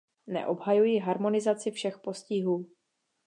Neobhajuji 0.27 0.99
harmonizaci 0.99 1.71
všech 1.71 1.99
postihů. 1.99 2.65